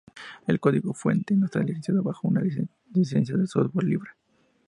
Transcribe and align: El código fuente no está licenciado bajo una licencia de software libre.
El 0.47 0.59
código 0.59 0.95
fuente 0.95 1.35
no 1.35 1.45
está 1.45 1.59
licenciado 1.59 2.01
bajo 2.01 2.27
una 2.27 2.41
licencia 2.91 3.37
de 3.37 3.45
software 3.45 3.85
libre. 3.85 4.09